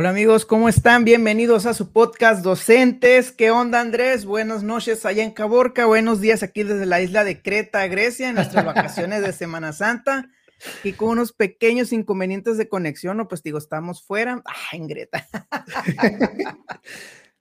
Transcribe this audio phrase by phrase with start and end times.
[0.00, 1.04] Hola amigos, ¿cómo están?
[1.04, 3.32] Bienvenidos a su podcast Docentes.
[3.32, 4.26] ¿Qué onda Andrés?
[4.26, 8.36] Buenas noches allá en Caborca, buenos días aquí desde la isla de Creta, Grecia, en
[8.36, 10.30] nuestras vacaciones de Semana Santa.
[10.84, 14.40] Y con unos pequeños inconvenientes de conexión, no, pues digo, estamos fuera.
[14.46, 15.26] Ah, en Greta.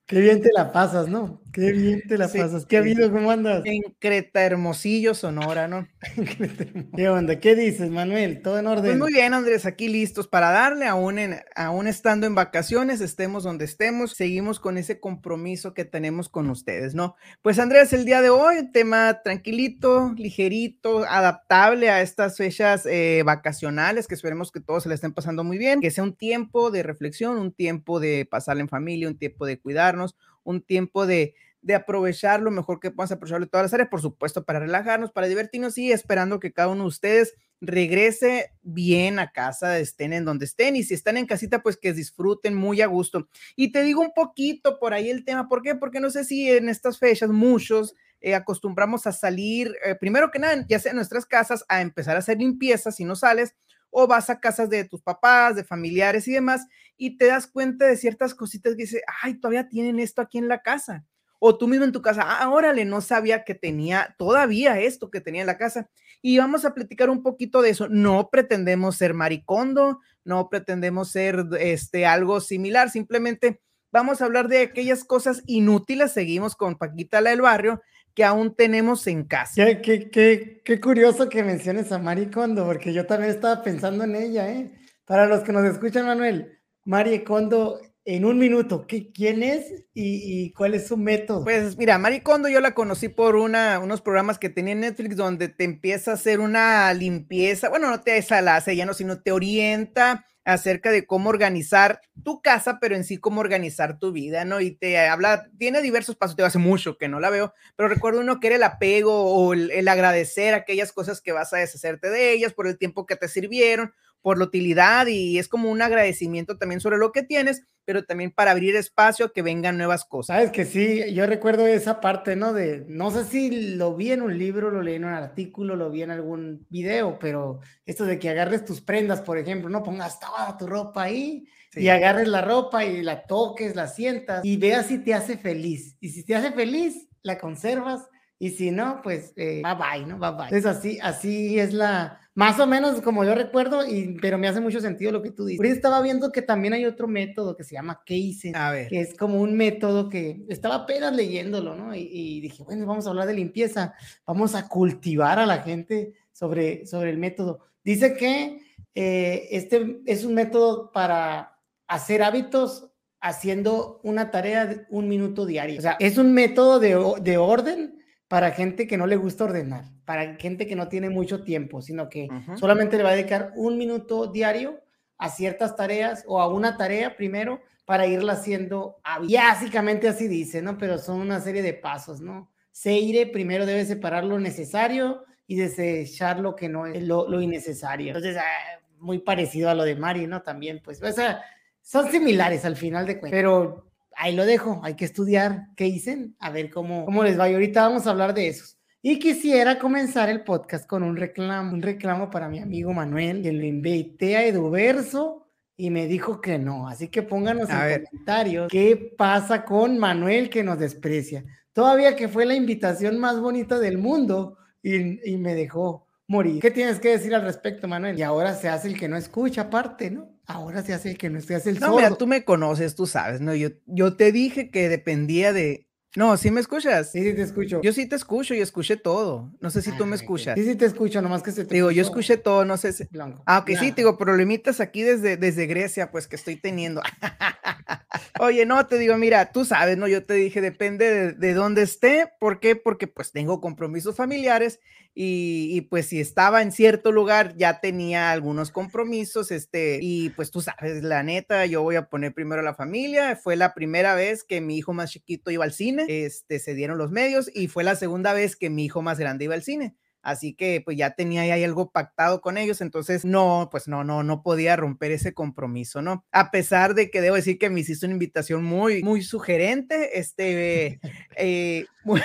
[0.08, 1.42] Qué bien te la pasas, ¿no?
[1.52, 2.66] Qué bien te la pasas.
[2.66, 3.12] ¿Qué ha habido?
[3.12, 3.64] ¿Cómo andas?
[3.66, 5.86] En Creta, Hermosillo, Sonora, ¿no?
[6.96, 7.42] ¿Qué onda?
[7.42, 8.42] ¿Qué dices, Manuel?
[8.42, 8.86] ¿Todo en orden?
[8.86, 13.44] Pues muy bien, Andrés, aquí listos para darle, aún, en, aún estando en vacaciones, estemos
[13.44, 17.16] donde estemos, seguimos con ese compromiso que tenemos con ustedes, ¿no?
[17.42, 24.08] Pues Andrés, el día de hoy, tema tranquilito, ligerito, adaptable a estas fechas eh, vacacionales,
[24.08, 26.84] que esperemos que todos se le estén pasando muy bien, que sea un tiempo de
[26.84, 29.97] reflexión, un tiempo de pasar en familia, un tiempo de cuidar
[30.44, 34.02] un tiempo de, de aprovechar lo mejor que podamos aprovechar de todas las áreas, por
[34.02, 39.32] supuesto, para relajarnos, para divertirnos y esperando que cada uno de ustedes regrese bien a
[39.32, 42.88] casa, estén en donde estén y si están en casita, pues que disfruten muy a
[42.88, 43.28] gusto.
[43.56, 45.76] Y te digo un poquito por ahí el tema, ¿por qué?
[45.76, 50.40] Porque no sé si en estas fechas muchos eh, acostumbramos a salir, eh, primero que
[50.40, 53.56] nada, ya sea en nuestras casas, a empezar a hacer limpieza si no sales
[54.00, 56.68] o vas a casas de tus papás, de familiares y demás,
[56.98, 60.48] y te das cuenta de ciertas cositas que dices, ay, todavía tienen esto aquí en
[60.48, 61.04] la casa.
[61.40, 65.20] O tú mismo en tu casa, ah, órale, no sabía que tenía todavía esto que
[65.20, 65.90] tenía en la casa.
[66.22, 67.90] Y vamos a platicar un poquito de eso.
[67.90, 74.62] No pretendemos ser maricondo, no pretendemos ser este, algo similar, simplemente vamos a hablar de
[74.62, 76.12] aquellas cosas inútiles.
[76.12, 77.82] Seguimos con Paquita la del barrio,
[78.18, 79.64] que aún tenemos en casa.
[79.64, 84.16] Qué, qué, qué, curioso que menciones a Mari Kondo, porque yo también estaba pensando en
[84.16, 84.72] ella, ¿eh?
[85.06, 90.52] Para los que nos escuchan, Manuel, Mari Kondo, en un minuto, ¿qué, ¿quién es y,
[90.54, 91.44] cuál es su método?
[91.44, 95.16] Pues mira, Mari Kondo yo la conocí por una, unos programas que tenía en Netflix
[95.16, 98.96] donde te empieza a hacer una limpieza, bueno, no te hace la hace ya no,
[98.96, 104.14] sino te orienta acerca de cómo organizar tu casa, pero en sí cómo organizar tu
[104.14, 104.62] vida, ¿no?
[104.62, 108.22] Y te habla, tiene diversos pasos, te hace mucho que no la veo, pero recuerdo
[108.22, 112.10] uno que era el apego o el, el agradecer aquellas cosas que vas a deshacerte
[112.10, 115.82] de ellas por el tiempo que te sirvieron por la utilidad y es como un
[115.82, 120.04] agradecimiento también sobre lo que tienes, pero también para abrir espacio a que vengan nuevas
[120.04, 120.36] cosas.
[120.36, 122.52] Sabes que sí, yo recuerdo esa parte, ¿no?
[122.52, 125.90] De, no sé si lo vi en un libro, lo leí en un artículo, lo
[125.90, 130.20] vi en algún video, pero esto de que agarres tus prendas, por ejemplo, no pongas
[130.20, 134.88] toda tu ropa ahí y agarres la ropa y la toques, la sientas y veas
[134.88, 135.96] si te hace feliz.
[136.02, 140.20] Y si te hace feliz, la conservas y si no, pues eh, bye bye, ¿no?
[140.20, 140.58] Bye bye.
[140.58, 144.62] Es así, así es la, más o menos como yo recuerdo, y, pero me hace
[144.62, 145.60] mucho sentido lo que tú dices.
[145.60, 148.54] Ahorita estaba viendo que también hay otro método que se llama Kaizen,
[148.88, 151.96] que es como un método que estaba apenas leyéndolo, ¿no?
[151.96, 156.86] Y, dije, bueno, vamos a hablar de limpieza, vamos a cultivar a la gente sobre,
[156.86, 157.58] sobre el método.
[157.84, 158.62] Dice que
[158.94, 165.80] eh, este es un método para hacer hábitos haciendo una tarea de un minuto diario.
[165.80, 167.97] O sea, es un método de, de orden
[168.28, 172.10] para gente que no le gusta ordenar, para gente que no tiene mucho tiempo, sino
[172.10, 172.28] que
[172.60, 174.82] solamente le va a dedicar un minuto diario
[175.18, 179.00] a ciertas tareas o a una tarea primero para irla haciendo.
[179.04, 180.78] Básicamente así dice, ¿no?
[180.78, 182.52] Pero son una serie de pasos, ¿no?
[182.72, 188.08] Seire primero debe separar lo necesario y desechar lo que no es lo, innecesario.
[188.08, 190.42] Entonces, ah, muy parecido a lo de Mari, ¿no?
[190.42, 191.42] También, pues, o sea,
[191.82, 193.88] son similares al final de cuentas, pero
[194.18, 197.50] ahí lo dejo, hay que estudiar qué dicen, a ver cómo, cómo les va.
[197.50, 198.76] Y ahorita vamos a hablar de eso.
[199.02, 203.54] Y quisiera comenzar el podcast con un reclamo, un reclamo para mi amigo Manuel, que
[203.54, 205.48] lo invité a Eduverso
[205.78, 206.88] y me dijo que no.
[206.88, 211.46] Así que pónganos en comentarios qué pasa con Manuel que nos desprecia.
[211.72, 216.60] Todavía que fue la invitación más bonita del mundo y, y me dejó morir.
[216.60, 218.18] ¿Qué tienes que decir al respecto, Manuel?
[218.18, 220.37] Y ahora se hace el que no escucha aparte, ¿no?
[220.48, 223.06] Ahora se hace el que no se hace el no, Mira, tú me conoces, tú
[223.06, 223.54] sabes, ¿no?
[223.54, 225.87] Yo, yo te dije que dependía de...
[226.16, 227.12] No, ¿sí me escuchas?
[227.12, 227.82] Sí, sí te escucho.
[227.82, 229.52] Yo sí te escucho y escuché todo.
[229.60, 230.56] No sé si tú me escuchas.
[230.58, 233.04] Sí, sí te escucho, nomás que se te Digo, yo escuché todo, no sé si...
[233.12, 233.44] Blanco.
[233.46, 237.02] Ah, ok, sí, te digo, problemitas aquí desde, desde Grecia, pues que estoy teniendo.
[238.40, 240.08] Oye, no, te digo, mira, tú sabes, ¿no?
[240.08, 242.32] Yo te dije, depende de, de dónde esté.
[242.40, 242.76] ¿Por qué?
[242.76, 244.80] Porque pues tengo compromisos familiares
[245.20, 250.62] y, pues si estaba en cierto lugar ya tenía algunos compromisos, este, y pues tú
[250.62, 254.44] sabes, la neta, yo voy a poner primero a la familia, fue la primera vez
[254.44, 257.84] que mi hijo más chiquito iba al cine, este, se dieron los medios y fue
[257.84, 259.96] la segunda vez que mi hijo más grande iba al cine.
[260.22, 264.24] Así que pues ya tenía ahí algo pactado con ellos, entonces no, pues no, no,
[264.24, 266.26] no podía romper ese compromiso, ¿no?
[266.34, 271.00] A pesar de que debo decir que me hiciste una invitación muy, muy sugerente, este,
[271.38, 272.22] eh, muy,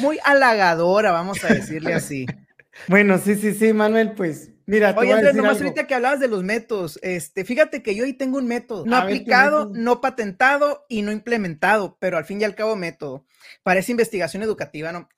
[0.00, 2.26] muy halagadora, vamos a decirle así.
[2.88, 6.44] Bueno, sí, sí, sí, Manuel, pues Mira, Oye, Andrés, nomás ahorita que hablabas de los
[6.44, 11.10] métodos, este, fíjate que yo ahí tengo un método, no aplicado, no patentado y no
[11.10, 13.24] implementado, pero al fin y al cabo método.
[13.62, 15.08] Parece investigación educativa, ¿no?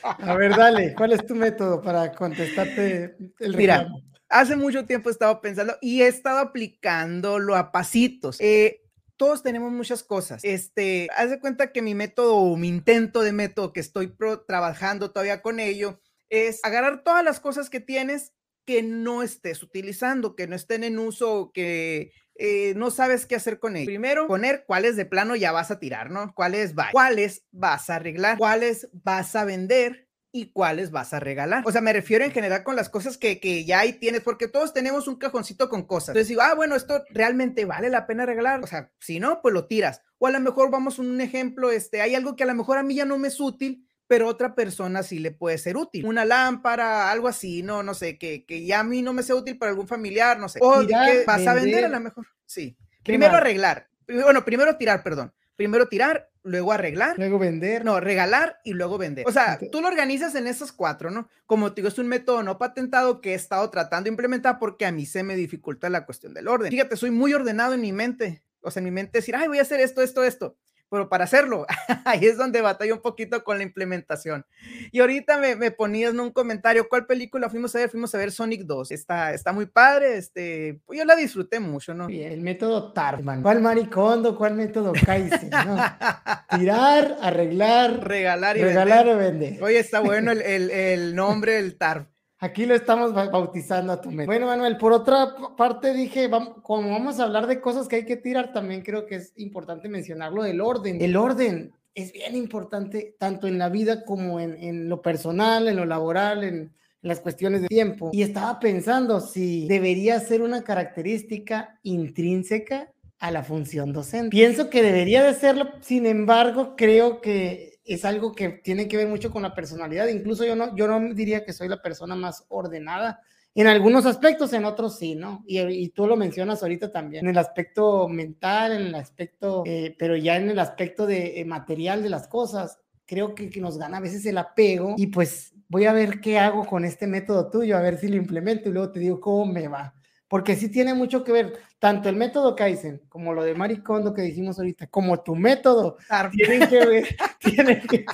[0.00, 3.88] A ver, dale, ¿cuál es tu método para contestarte el Mira,
[4.30, 8.38] hace mucho tiempo he estado pensando y he estado aplicándolo a pasitos.
[8.40, 8.84] Eh,
[9.18, 10.42] todos tenemos muchas cosas.
[10.44, 15.10] Este, haz de cuenta que mi método o mi intento de método que estoy trabajando
[15.10, 16.00] todavía con ello
[16.30, 18.32] es agarrar todas las cosas que tienes
[18.66, 23.58] que no estés utilizando, que no estén en uso, que eh, no sabes qué hacer
[23.58, 23.86] con ellos.
[23.86, 26.34] Primero, poner cuáles de plano ya vas a tirar, ¿no?
[26.34, 31.62] Cuáles va, cuáles vas a arreglar, cuáles vas a vender y cuáles vas a regalar.
[31.64, 34.48] O sea, me refiero en general con las cosas que, que ya ahí tienes, porque
[34.48, 36.10] todos tenemos un cajoncito con cosas.
[36.10, 38.62] Entonces digo, ah, bueno, esto realmente vale la pena regalar.
[38.62, 40.02] O sea, si no, pues lo tiras.
[40.18, 42.76] O a lo mejor vamos a un ejemplo, este, hay algo que a lo mejor
[42.76, 46.06] a mí ya no me es útil, pero otra persona sí le puede ser útil.
[46.06, 49.34] Una lámpara, algo así, no, no sé, que, que ya a mí no me sea
[49.34, 50.60] útil para algún familiar, no sé.
[50.62, 52.26] O que vas a vender a lo mejor.
[52.44, 52.76] Sí.
[53.02, 53.88] Primero arreglar.
[54.06, 55.32] Bueno, primero tirar, perdón.
[55.56, 57.18] Primero tirar, luego arreglar.
[57.18, 57.84] Luego vender.
[57.84, 59.26] No, regalar y luego vender.
[59.26, 61.28] O sea, tú lo organizas en esos cuatro, ¿no?
[61.46, 64.86] Como te digo, es un método no patentado que he estado tratando de implementar porque
[64.86, 66.70] a mí se me dificulta la cuestión del orden.
[66.70, 68.42] Fíjate, soy muy ordenado en mi mente.
[68.60, 70.56] O sea, en mi mente decir, ay, voy a hacer esto, esto, esto
[70.88, 71.66] pero para hacerlo,
[72.04, 74.44] ahí es donde batalla un poquito con la implementación.
[74.92, 77.90] Y ahorita me, me, ponías en un comentario, ¿cuál película fuimos a ver?
[77.90, 78.90] Fuimos a ver Sonic 2.
[78.92, 82.08] Está, está muy padre, este, pues yo la disfruté mucho, ¿no?
[82.08, 83.42] Y el método Tarman.
[83.42, 84.36] ¿Cuál maricondo?
[84.36, 85.50] ¿Cuál método Kaizen?
[85.50, 85.76] ¿no?
[86.58, 89.62] Tirar, arreglar, regalar y regalar o vender.
[89.62, 92.15] Oye, está bueno el, el, el nombre, el TARP.
[92.46, 94.26] Aquí lo estamos bautizando a tu mente.
[94.26, 98.04] Bueno, Manuel, por otra parte dije, vamos, como vamos a hablar de cosas que hay
[98.04, 101.02] que tirar, también creo que es importante mencionarlo del orden.
[101.02, 105.76] El orden es bien importante tanto en la vida como en, en lo personal, en
[105.76, 106.72] lo laboral, en,
[107.06, 108.10] las cuestiones de tiempo.
[108.12, 114.30] Y estaba pensando si debería ser una característica intrínseca a la función docente.
[114.30, 119.08] Pienso que debería de serlo, sin embargo, creo que es algo que tiene que ver
[119.08, 120.08] mucho con la personalidad.
[120.08, 123.20] Incluso yo no, yo no diría que soy la persona más ordenada.
[123.54, 125.42] En algunos aspectos, en otros sí, ¿no?
[125.46, 130.14] Y, tú lo mencionas ahorita también, en el aspecto mental, en el aspecto, eh, pero
[130.14, 133.96] ya en el aspecto de eh, material de las cosas, creo que, que, nos gana
[133.96, 137.78] a veces el apego y pues voy a ver qué hago con este método tuyo,
[137.78, 139.95] a ver si lo implemento y luego te digo cómo me va
[140.28, 144.22] porque sí tiene mucho que ver, tanto el método Kaizen como lo de Maricondo que
[144.22, 145.98] dijimos ahorita, como tu método,
[146.32, 148.04] tienen que ver, tienen que,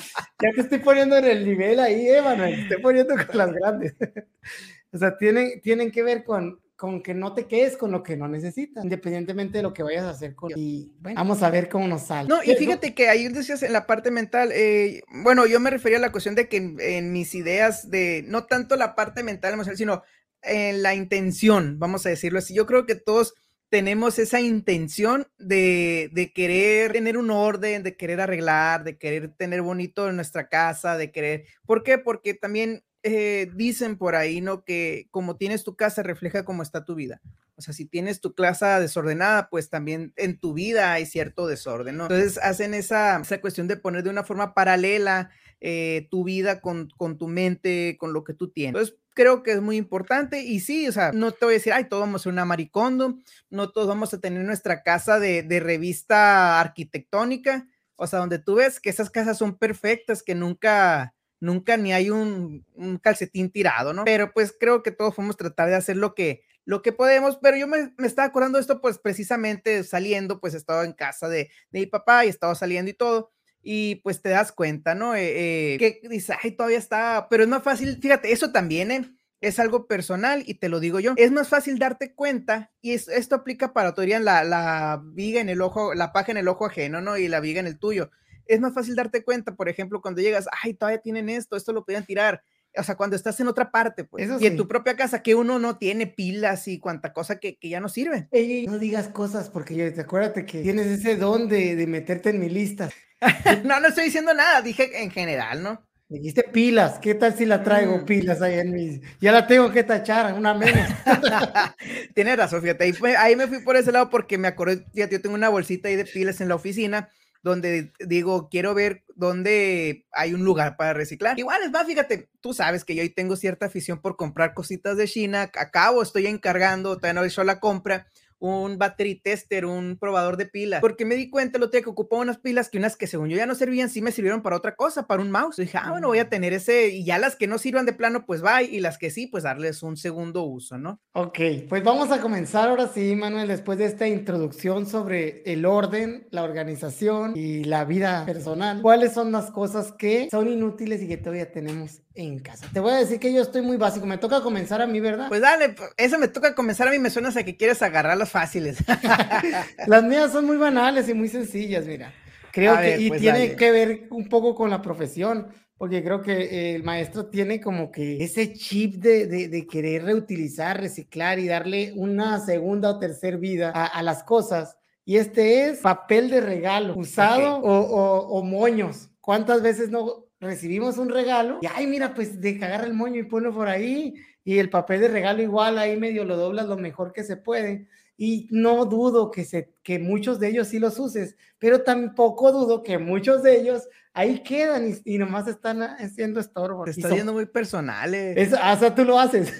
[0.43, 3.94] ya te estoy poniendo en el nivel ahí, Eva, te estoy poniendo con las grandes.
[4.93, 8.17] o sea, tienen, tienen que ver con, con que no te quedes con lo que
[8.17, 11.70] no necesitas, independientemente de lo que vayas a hacer con y bueno, vamos a ver
[11.70, 12.29] cómo nos sale.
[12.29, 15.97] No, y fíjate que ahí decías en la parte mental, eh, bueno, yo me refería
[15.97, 19.55] a la cuestión de que en, en, mis ideas de, no tanto la parte mental
[19.55, 20.03] emocional, sino
[20.42, 22.54] en la intención, vamos a decirlo así.
[22.54, 23.34] Yo creo que todos
[23.68, 29.62] tenemos esa intención de, de, querer tener un orden, de querer arreglar, de querer tener
[29.62, 31.46] bonito en nuestra casa, de querer.
[31.64, 31.96] ¿Por qué?
[31.96, 34.64] Porque también eh, dicen por ahí, ¿no?
[34.64, 37.20] Que como tienes tu casa refleja cómo está tu vida.
[37.56, 41.96] O sea, si tienes tu casa desordenada, pues también en tu vida hay cierto desorden,
[41.96, 42.04] ¿no?
[42.04, 45.30] Entonces hacen esa, esa cuestión de poner de una forma paralela
[45.60, 48.70] eh, tu vida con, con tu mente, con lo que tú tienes.
[48.70, 51.73] Entonces, creo que es muy importante y sí, o sea, no te voy a decir,
[51.73, 53.19] ay, todos vamos a ser una maricondo,
[53.50, 57.66] no todos vamos a tener nuestra casa de, de, revista arquitectónica,
[57.97, 62.11] o sea, donde tú ves que esas casas son perfectas, que nunca, nunca ni hay
[62.11, 64.04] un, un calcetín tirado, ¿no?
[64.04, 67.57] Pero pues creo que todos podemos tratar de hacer lo que, lo que podemos, pero
[67.57, 71.50] yo me, me estaba acordando de esto, pues precisamente saliendo, pues estaba en casa de,
[71.71, 75.14] de mi papá y estaba saliendo y todo y pues te das cuenta, ¿no?
[75.14, 79.11] Eh, eh, que dices, ay, todavía está, pero es más fácil, fíjate, eso también ¿eh?
[79.40, 83.37] es algo personal y te lo digo yo, es más fácil darte cuenta y esto
[83.37, 87.00] aplica para, todavía la, la viga en el ojo, la paja en el ojo ajeno,
[87.00, 87.16] ¿no?
[87.16, 88.11] Y la viga en el tuyo.
[88.47, 91.85] Es más fácil darte cuenta, por ejemplo, cuando llegas, ay, todavía tienen esto, esto lo
[91.85, 92.42] podían tirar.
[92.76, 95.59] O sea, cuando estás en otra parte, pues, y en tu propia casa, que uno
[95.59, 98.28] no tiene pilas y cuanta cosa que, que ya no sirve.
[98.66, 102.40] no digas cosas porque yo, te acuérdate que tienes ese don de, de meterte en
[102.40, 102.90] mi lista.
[103.64, 105.87] no, no estoy diciendo nada, dije en general, ¿no?
[106.09, 108.05] Dijiste pilas, ¿qué tal si la traigo mm.
[108.05, 109.00] pilas ahí en mis...
[109.19, 110.87] Ya la tengo que tachar, una menos.
[112.14, 115.23] Tienes razón, fíjate, ahí, ahí, me fui por ese lado porque me acordé, fíjate, yo
[115.23, 117.09] tengo una bolsita ahí de pilas en la oficina
[117.43, 121.38] donde digo, quiero ver dónde hay un lugar para reciclar.
[121.38, 124.97] Igual es más, fíjate, tú sabes que yo ahí tengo cierta afición por comprar cositas
[124.97, 128.07] de China, acabo, estoy encargando, todavía no he hecho la compra,
[128.42, 132.22] un battery tester, un probador de pilas, porque me di cuenta lo tenía que ocupaba
[132.22, 134.75] unas pilas que unas que según yo ya no servían, sí me sirvieron para otra
[134.75, 135.56] cosa, para un mouse.
[135.56, 136.28] dije, ah, bueno, voy a mm.
[136.28, 139.11] tener ese, y ya las que no sirvan de plano, pues va, y las que
[139.11, 141.00] sí, pues darles un segundo uso, ¿no?
[141.12, 146.26] Ok, pues vamos a comenzar ahora sí, Manuel, después de esta introducción sobre el orden,
[146.30, 148.82] la organización y la vida personal.
[148.82, 152.66] ¿Cuáles son las cosas que son inútiles y que todavía tenemos en casa?
[152.73, 155.28] Te voy a decir que yo estoy muy básico, me toca comenzar a mí, ¿verdad?
[155.28, 158.31] Pues dale, eso me toca comenzar a mí, me suena a que quieres agarrar las
[158.31, 158.78] fáciles.
[159.87, 162.12] Las mías son muy banales y muy sencillas, mira.
[162.52, 166.76] Creo que y pues tiene que ver un poco con la profesión, porque creo que
[166.76, 172.38] el maestro tiene como que ese chip de, de, querer reutilizar, reciclar y darle una
[172.40, 174.76] segunda o tercera vida a, las cosas.
[175.04, 179.09] Y este es papel de regalo usado o, o, o moños.
[179.21, 181.58] ¿Cuántas veces no recibimos un regalo?
[181.62, 184.14] Y ay, mira, pues de agarra el moño y ponlo por ahí.
[184.44, 187.87] Y el papel de regalo igual ahí medio lo doblas lo mejor que se puede
[188.16, 192.82] y no dudo que, se, que muchos de ellos sí los uses, pero tampoco dudo
[192.82, 196.84] que muchos de ellos ahí quedan y, nomás están haciendo estorbo.
[196.84, 198.37] Te está yendo muy personales.
[198.37, 199.52] Eso, ah, o sea, tú lo haces.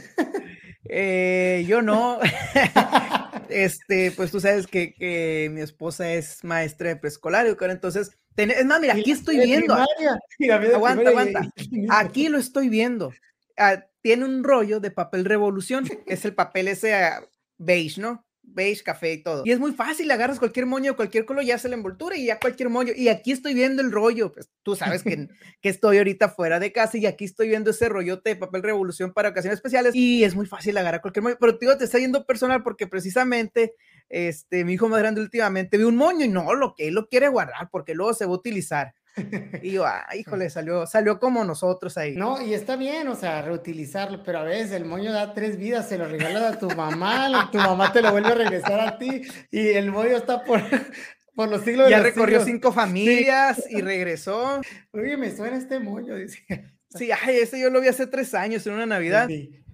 [0.95, 2.19] Eh, yo no.
[3.49, 8.81] este, pues tú sabes que, que, mi esposa es maestra de preescolar, entonces, es más,
[8.81, 9.75] mira, aquí estoy viendo.
[9.75, 11.41] aguanta, aguanta.
[11.91, 13.13] Aquí lo estoy viendo.
[13.59, 17.23] Ah, tiene un rollo de papel revolución, es el papel ese ah,
[17.59, 18.25] beige, ¿no?
[18.43, 19.43] Beige, café y todo.
[19.45, 22.39] Y es muy fácil, agarras cualquier moño, cualquier color, ya hace la envoltura y ya
[22.39, 22.93] cualquier moño.
[22.95, 25.29] Y aquí estoy viendo el rollo, pues tú sabes que,
[25.61, 29.13] que estoy ahorita fuera de casa y aquí estoy viendo ese rollote de papel revolución
[29.13, 31.37] para ocasiones especiales y es muy fácil agarrar cualquier moño.
[31.41, 33.75] Pero digo, te está yendo personal porque precisamente
[34.09, 37.09] este, mi hijo más grande últimamente vio un moño y no, lo que él lo
[37.09, 38.95] quiere guardar porque luego se va a utilizar.
[39.63, 42.17] Y yo, ah, híjole, salió, salió como nosotros ahí.
[42.17, 45.89] No, y está bien, o sea, reutilizarlo, pero a veces el moño da tres vidas,
[45.89, 49.23] se lo regalas a tu mamá, tu mamá te lo vuelve a regresar a ti,
[49.51, 50.61] y el moño está por,
[51.35, 54.61] por los siglos Ya recorrió cinco familias y regresó.
[54.93, 56.73] Oye, me suena este moño, decía.
[56.89, 59.29] Sí, ay, ese yo lo vi hace tres años en una Navidad.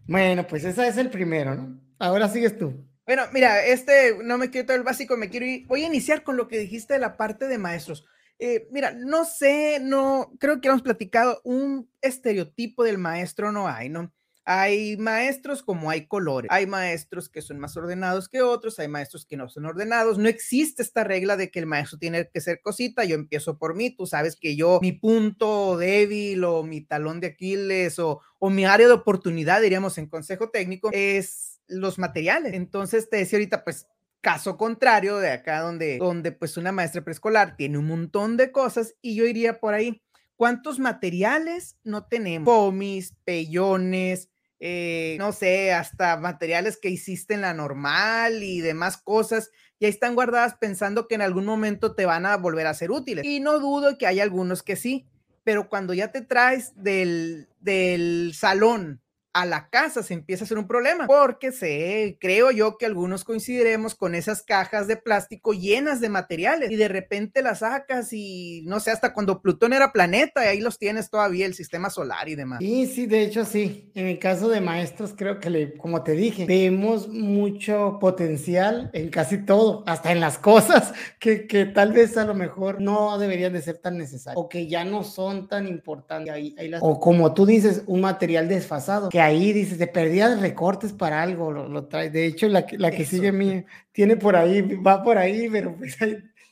[0.06, 1.80] Bueno, pues ese es el primero, ¿no?
[1.98, 2.86] Ahora sigues tú.
[3.06, 5.66] Bueno, mira, este no me quiero todo el básico, me quiero ir.
[5.66, 8.06] Voy a iniciar con lo que dijiste de la parte de maestros.
[8.38, 13.88] Eh, mira, no sé, no, creo que hemos platicado, un estereotipo del maestro no hay,
[13.88, 14.12] ¿no?
[14.44, 19.26] Hay maestros como hay colores, hay maestros que son más ordenados que otros, hay maestros
[19.26, 22.62] que no son ordenados, no existe esta regla de que el maestro tiene que ser
[22.62, 27.20] cosita, yo empiezo por mí, tú sabes que yo, mi punto débil o mi talón
[27.20, 32.54] de Aquiles o, o mi área de oportunidad, diríamos en consejo técnico, es los materiales.
[32.54, 33.86] Entonces te decía ahorita, pues
[34.20, 38.94] Caso contrario de acá donde, donde pues una maestra preescolar tiene un montón de cosas
[39.00, 40.02] y yo iría por ahí.
[40.36, 42.46] ¿Cuántos materiales no tenemos?
[42.46, 44.28] Pomis, pellones,
[44.60, 49.90] eh, no sé, hasta materiales que hiciste en la normal y demás cosas, y ahí
[49.90, 53.24] están guardadas pensando que en algún momento te van a volver a ser útiles.
[53.24, 55.06] Y no dudo que hay algunos que sí,
[55.44, 59.00] pero cuando ya te traes del, del salón
[59.40, 63.24] a la casa se empieza a hacer un problema, porque sé, creo yo que algunos
[63.24, 68.62] coincidiremos con esas cajas de plástico llenas de materiales y de repente las sacas y
[68.66, 72.28] no sé, hasta cuando Plutón era planeta y ahí los tienes todavía el sistema solar
[72.28, 72.58] y demás.
[72.60, 73.90] Sí, sí, de hecho sí.
[73.94, 79.08] En el caso de maestros creo que le, como te dije, vemos mucho potencial en
[79.08, 83.52] casi todo, hasta en las cosas que, que tal vez a lo mejor no deberían
[83.52, 86.32] de ser tan necesarias o que ya no son tan importantes.
[86.32, 90.92] Ahí, O como tú dices, un material desfasado que ahí dices, de perdida de recortes
[90.92, 92.10] para algo, lo, lo trae.
[92.10, 95.96] De hecho, la, la que sigue mí tiene por ahí, va por ahí, pero pues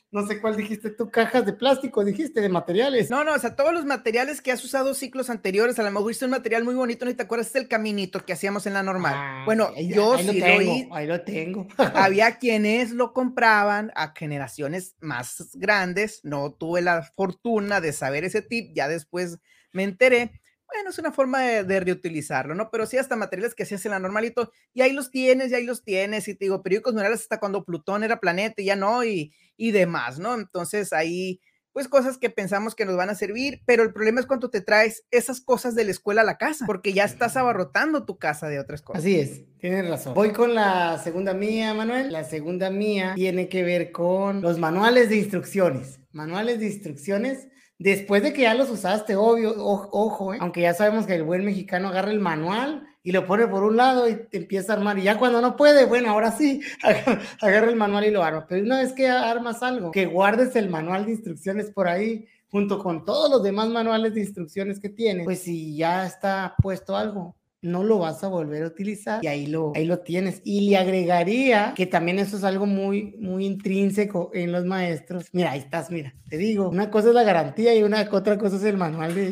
[0.09, 3.09] no sé cuál dijiste tú, cajas de plástico, dijiste, de materiales.
[3.09, 6.11] No, no, o sea, todos los materiales que has usado ciclos anteriores, a lo mejor
[6.11, 7.47] hiciste un material muy bonito, ¿no te acuerdas?
[7.47, 9.13] Es el caminito que hacíamos en la normal.
[9.15, 11.67] Ah, bueno, yo sí lo tengo, ahí lo tengo.
[11.77, 18.41] había quienes lo compraban a generaciones más grandes, no tuve la fortuna de saber ese
[18.41, 19.39] tip, ya después
[19.73, 22.69] me enteré, bueno, es una forma de, reutilizarlo, ¿no?
[22.69, 25.63] Pero sí hasta materiales que hacías en la normalito, y ahí los tienes, y ahí
[25.63, 29.03] los tienes, y te digo, periódicos murales hasta cuando Plutón era planeta y ya no,
[29.03, 30.33] y, y demás, ¿no?
[30.35, 31.39] Entonces ahí,
[31.71, 34.61] pues cosas que pensamos que nos van a servir, pero el problema es cuando te
[34.61, 38.49] traes esas cosas de la escuela a la casa, porque ya estás abarrotando tu casa
[38.49, 39.03] de otras cosas.
[39.03, 40.13] Así es, tienes razón.
[40.15, 42.11] Voy con la segunda mía, Manuel.
[42.11, 45.99] La segunda mía tiene que ver con los manuales de instrucciones.
[46.11, 47.47] Manuales de instrucciones
[47.79, 50.37] Después de que ya los usaste, obvio, ojo, ¿eh?
[50.41, 53.77] aunque ya sabemos que el buen mexicano agarra el manual y lo pone por un
[53.77, 54.97] lado y empieza a armar.
[54.97, 56.61] Y ya cuando no puede, bueno, ahora sí,
[57.41, 58.47] agarra el manual y lo arma.
[58.49, 62.79] Pero una vez que armas algo, que guardes el manual de instrucciones por ahí, junto
[62.79, 67.35] con todos los demás manuales de instrucciones que tiene, pues si ya está puesto algo,
[67.67, 70.41] no lo vas a volver a utilizar y ahí lo, ahí lo tienes.
[70.43, 75.25] Y le agregaría que también eso es algo muy, muy intrínseco en los maestros.
[75.31, 78.55] Mira, ahí estás, mira, te digo, una cosa es la garantía y una otra cosa
[78.55, 79.31] es el manual de...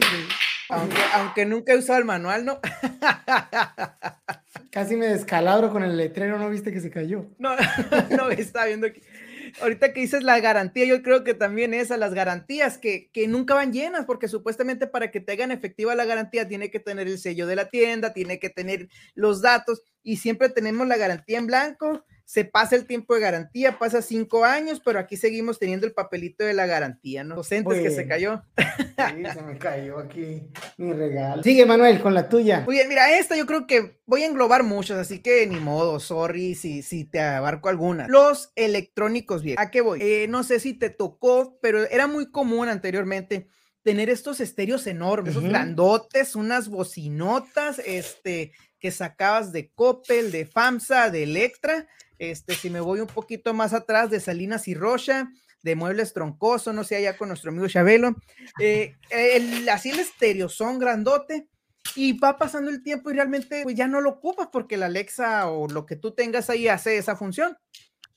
[0.68, 2.60] Aunque, aunque nunca he usado el manual, ¿no?
[4.72, 7.27] Casi me descalabro con el letrero, ¿no viste que se cayó?
[7.38, 7.51] No,
[8.18, 9.00] no, está viendo aquí
[9.62, 13.54] ahorita que dices la garantía, yo creo que también esas, las garantías que, que nunca
[13.54, 17.18] van llenas, porque supuestamente para que te hagan efectiva la garantía tiene que tener el
[17.18, 21.48] sello de la tienda, tiene que tener los datos y siempre tenemos la garantía en
[21.48, 25.94] blanco se pasa el tiempo de garantía, pasa cinco años, pero aquí seguimos teniendo el
[25.94, 27.36] papelito de la garantía, ¿no?
[27.36, 28.44] Docentes que se cayó.
[28.58, 30.41] Sí, se me cayó aquí
[30.77, 31.44] mi regalo.
[31.44, 32.62] Sigue, Manuel, con la tuya.
[32.65, 36.00] Muy bien, mira, esta yo creo que voy a englobar muchos, así que ni modo,
[36.00, 38.08] sorry si, si te abarco alguna.
[38.08, 39.60] Los electrónicos, bien.
[39.60, 40.00] ¿A qué voy?
[40.01, 43.50] Eh, no sé si te tocó, pero era muy común anteriormente
[43.84, 51.22] tener estos estéreos enormes, grandotes, unas bocinotas, este, que sacabas de Coppel, de FAMSA, de
[51.22, 51.88] Electra,
[52.19, 55.29] este, si me voy un poquito más atrás de Salinas y Rocha,
[55.63, 58.15] de Muebles Troncoso, no sé, allá con nuestro amigo Chabelo,
[58.60, 61.48] eh, el, así el estéreo son grandote
[61.95, 65.50] y va pasando el tiempo y realmente pues ya no lo ocupas porque la Alexa
[65.50, 67.57] o lo que tú tengas ahí hace esa función.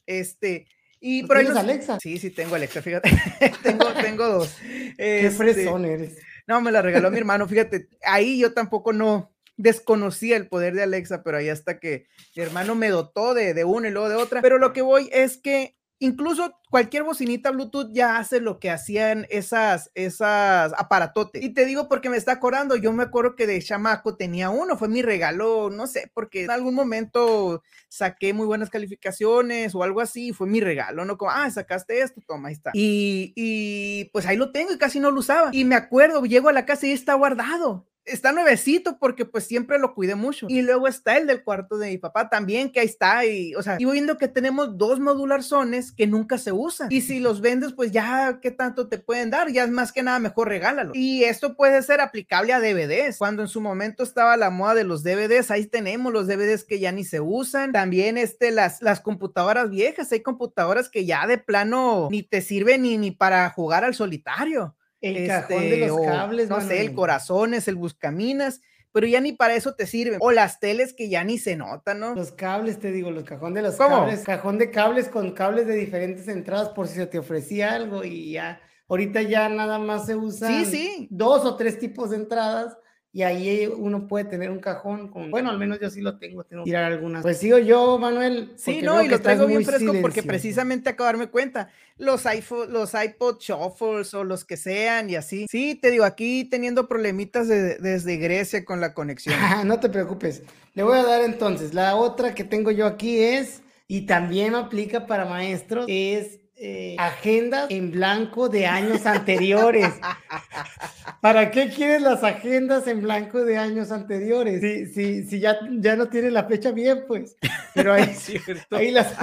[0.06, 0.66] Este,
[1.00, 1.98] y por ¿Tienes Alexa?
[2.00, 3.10] Sí, sí, tengo Alexa, fíjate.
[3.62, 4.56] tengo, tengo dos.
[4.96, 6.18] Qué este, fresón eres.
[6.46, 7.88] No, me la regaló mi hermano, fíjate.
[8.02, 12.74] Ahí yo tampoco no, desconocía el poder de Alexa, pero ahí hasta que mi hermano
[12.74, 14.40] me dotó de, de una y luego de otra.
[14.40, 19.26] Pero lo que voy es que incluso cualquier bocinita Bluetooth ya hace lo que hacían
[19.30, 21.42] esas, esas aparatotes.
[21.42, 24.78] Y te digo porque me está acordando, yo me acuerdo que de chamaco tenía uno,
[24.78, 30.00] fue mi regalo, no sé, porque en algún momento saqué muy buenas calificaciones o algo
[30.00, 31.18] así, fue mi regalo, ¿no?
[31.18, 32.70] Como, ah, sacaste esto, toma, ahí está.
[32.74, 35.50] Y, y pues ahí lo tengo y casi no lo usaba.
[35.52, 39.78] Y me acuerdo, llego a la casa y está guardado está nuevecito porque pues siempre
[39.78, 40.46] lo cuidé mucho.
[40.48, 43.24] Y luego está el del cuarto de mi papá también, que ahí está.
[43.24, 46.90] Y, o sea, y viendo que tenemos dos modular zones que nunca se usan.
[46.90, 49.50] Y si los vendes, pues ya, ¿qué tanto te pueden dar?
[49.50, 50.92] Ya es más que nada, mejor regálalo.
[50.94, 53.18] Y esto puede ser aplicable a DVDs.
[53.18, 56.78] Cuando en su momento estaba la moda de los DVDs, ahí tenemos los DVDs que
[56.78, 57.72] ya ni se usan.
[57.72, 62.82] También este, las, las computadoras viejas, hay computadoras que ya de plano ni te sirven
[62.82, 64.74] ni, ni para jugar al solitario.
[65.00, 66.48] El cajón de los este, cables.
[66.48, 68.60] No sé, el corazón es el buscaminas,
[68.92, 70.18] pero ya ni para eso te sirven.
[70.20, 72.14] O las teles que ya ni se notan, ¿no?
[72.14, 74.20] Los cables, te digo, los cajón de los cables.
[74.24, 78.32] Cajón de cables con cables de diferentes entradas por si se te ofrecía algo y
[78.32, 78.60] ya.
[78.88, 80.64] Ahorita ya nada más se usan
[81.10, 82.76] dos o tres tipos de entradas
[83.10, 86.44] y ahí uno puede tener un cajón con, bueno, al menos yo sí lo tengo,
[86.44, 87.22] tengo que tirar algunas.
[87.22, 88.52] Pues sigo yo, Manuel.
[88.56, 92.72] Sí, no, y lo traigo bien fresco porque precisamente acabo de darme cuenta, los iPhone,
[92.72, 95.46] los iPod Shuffles o los que sean y así.
[95.48, 99.34] Sí, te digo, aquí teniendo problemitas desde Grecia con la conexión.
[99.64, 100.42] no te preocupes.
[100.74, 105.06] Le voy a dar entonces, la otra que tengo yo aquí es, y también aplica
[105.06, 109.88] para maestros, es eh, agendas en blanco de años anteriores.
[111.20, 114.60] ¿Para qué quieres las agendas en blanco de años anteriores?
[114.60, 117.36] Si, si, si ya, ya no tiene la fecha bien, pues.
[117.74, 118.12] Pero ahí,
[118.70, 119.14] ahí las,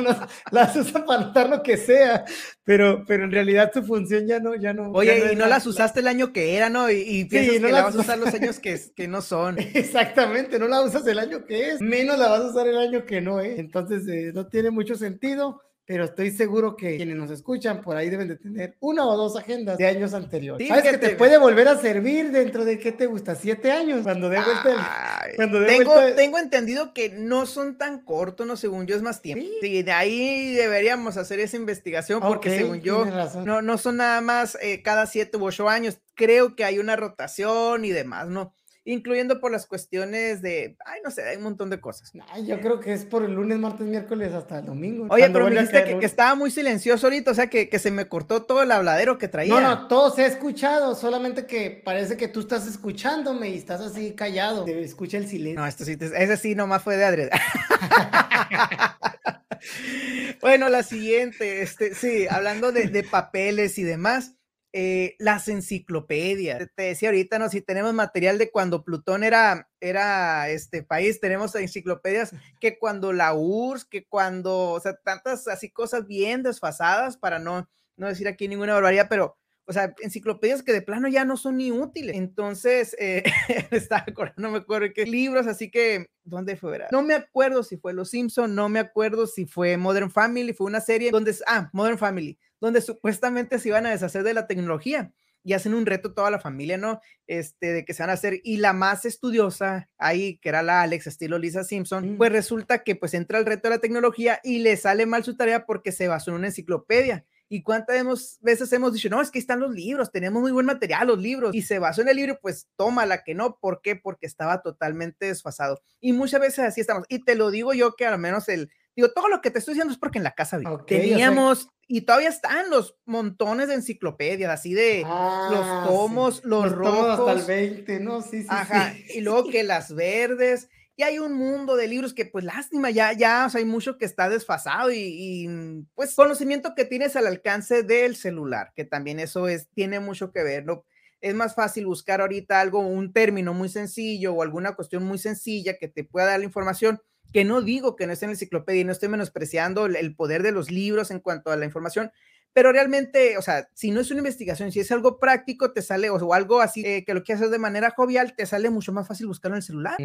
[0.52, 2.24] las, usan para notar lo que sea.
[2.64, 4.92] Pero, pero en realidad su función ya no, ya no.
[4.92, 6.90] Oye, y no las usaste el año que era, ¿no?
[6.90, 9.58] Y, y piensas no que la vas a usar los años que, que no son.
[9.74, 13.06] Exactamente, no la usas el año que es, menos la vas a usar el año
[13.06, 13.56] que no, ¿eh?
[13.58, 18.10] Entonces, eh, no tiene mucho sentido pero estoy seguro que quienes nos escuchan por ahí
[18.10, 20.68] deben de tener una o dos agendas de años anteriores.
[20.68, 23.36] ¿Sabes que te, puede volver a servir dentro de qué te gusta?
[23.36, 24.02] ¿Siete años?
[24.04, 28.96] Cuando de vuelta cuando tengo, tengo entendido que no son tan cortos, no según yo
[28.96, 29.46] es más tiempo.
[29.62, 33.06] Sí, de ahí deberíamos hacer esa investigación porque según yo
[33.44, 36.00] no, no son nada más eh, cada siete u ocho años.
[36.16, 38.56] Creo que hay una rotación y demás, ¿no?
[38.86, 42.12] Incluyendo por las cuestiones de, ay, no sé, hay un montón de cosas.
[42.46, 45.08] yo creo que es por el lunes, martes, miércoles hasta el domingo.
[45.10, 48.44] Oye, pero me dijiste que, estaba muy silencioso ahorita, o sea, que, se me cortó
[48.44, 49.54] todo el habladero que traía.
[49.54, 53.82] No, no, todo se ha escuchado, solamente que parece que tú estás escuchándome y estás
[53.82, 54.66] así callado.
[54.66, 55.60] Te escucha el silencio.
[55.60, 57.32] No, esto sí, ese sí nomás fue de adrede.
[60.42, 64.36] bueno, la siguiente, este, sí, hablando de, de papeles y demás.
[64.78, 66.68] Eh, las enciclopedias.
[66.76, 67.48] Te decía ahorita, ¿no?
[67.48, 73.34] Si tenemos material de cuando Plutón era, era este país, tenemos enciclopedias que cuando la
[73.34, 78.50] URSS, que cuando, o sea, tantas así cosas bien desfasadas para no, no decir aquí
[78.50, 82.18] ninguna barbaridad, pero, o sea, enciclopedias que de plano ya no son ni útiles.
[82.18, 83.24] Entonces, eh,
[83.72, 86.86] estaba acordando, no me acuerdo qué libros, así que, ¿dónde fue?
[86.92, 90.68] No me acuerdo si fue Los Simpson, no me acuerdo si fue Modern Family, fue
[90.68, 95.14] una serie donde, ah, Modern Family donde supuestamente se iban a deshacer de la tecnología.
[95.48, 97.02] y hacen un reto toda la familia, ¿no?
[97.28, 100.82] Este, de que se van a hacer, y la más estudiosa ahí, que era la
[100.82, 102.18] Alex, estilo Lisa Simpson, mm.
[102.18, 105.38] pues resulta que pues entra el reto de la tecnología y le sale mal su
[105.38, 107.26] tarea porque se basó en una enciclopedia.
[107.48, 111.08] ¿Y cuántas veces hemos dicho, no, es que están los libros, tenemos muy buen material,
[111.08, 113.96] los libros, y se basó en el libro, pues toma la que no, ¿por qué?
[113.96, 115.80] Porque estaba totalmente desfasado.
[116.00, 117.06] Y muchas veces así estamos.
[117.08, 119.74] Y te lo digo yo que al menos el, digo, todo lo que te estoy
[119.74, 124.74] diciendo es porque en la casa teníamos, y todavía están los montones de enciclopedias, así
[124.74, 127.20] de los ah, tomos, los, rojos.
[127.20, 128.22] Hasta el 20, ¿no?
[128.22, 128.48] Sí, sí.
[128.50, 132.90] Ajá, y luego que las verdes y hay un mundo de libros que, pues, lástima,
[132.90, 137.18] ya, ya, o sea, hay mucho que está desfasado y, mm, pues, conocimiento que tienes
[137.18, 140.86] al alcance del celular, que también eso es, tiene mucho que ver, ¿no?
[141.20, 145.78] Es más fácil buscar ahorita algo, un término muy sencillo o alguna cuestión muy sencilla
[145.78, 147.02] que te pueda dar la información,
[147.34, 150.44] que no digo que no esté en la enciclopedia y no estoy menospreciando el poder
[150.44, 152.12] de los libros en cuanto a la información,
[152.56, 156.10] pero realmente, o sea, si no es una investigación, si es algo práctico, te sale,
[156.10, 159.06] o, algo así eh, que lo quieres hacer de manera jovial, te sale mucho más
[159.06, 159.96] fácil buscarlo en el celular.